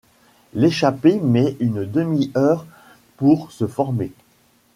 L'échappée 0.55 1.19
met 1.19 1.55
une 1.59 1.85
demi-heure 1.85 2.65
pour 3.17 3.51
se 3.51 3.67
former. 3.67 4.11